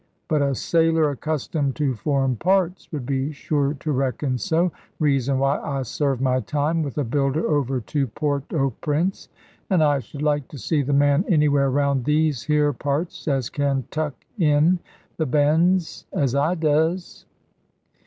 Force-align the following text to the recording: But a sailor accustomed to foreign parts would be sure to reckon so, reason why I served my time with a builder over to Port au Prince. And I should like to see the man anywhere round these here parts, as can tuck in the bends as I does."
But 0.27 0.41
a 0.41 0.55
sailor 0.55 1.11
accustomed 1.11 1.75
to 1.75 1.93
foreign 1.93 2.35
parts 2.35 2.91
would 2.91 3.05
be 3.05 3.31
sure 3.31 3.75
to 3.81 3.91
reckon 3.91 4.39
so, 4.39 4.71
reason 4.97 5.37
why 5.37 5.59
I 5.59 5.83
served 5.83 6.23
my 6.23 6.39
time 6.39 6.81
with 6.81 6.97
a 6.97 7.03
builder 7.03 7.47
over 7.47 7.81
to 7.81 8.07
Port 8.07 8.51
au 8.51 8.71
Prince. 8.81 9.29
And 9.69 9.83
I 9.83 9.99
should 9.99 10.23
like 10.23 10.47
to 10.47 10.57
see 10.57 10.81
the 10.81 10.91
man 10.91 11.23
anywhere 11.27 11.69
round 11.69 12.05
these 12.05 12.41
here 12.41 12.73
parts, 12.73 13.27
as 13.27 13.51
can 13.51 13.83
tuck 13.91 14.15
in 14.39 14.79
the 15.17 15.27
bends 15.27 16.07
as 16.11 16.33
I 16.33 16.55
does." 16.55 17.27